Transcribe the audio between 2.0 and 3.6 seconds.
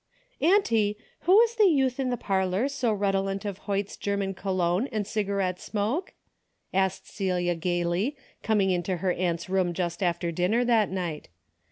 the parlor so redolent of